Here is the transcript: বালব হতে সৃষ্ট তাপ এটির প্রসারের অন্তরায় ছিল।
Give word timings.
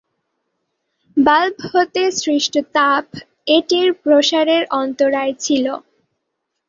বালব 1.17 1.55
হতে 1.69 2.01
সৃষ্ট 2.19 2.53
তাপ 2.75 3.05
এটির 3.47 3.89
প্রসারের 4.03 4.63
অন্তরায় 4.75 5.33
ছিল। 5.43 5.65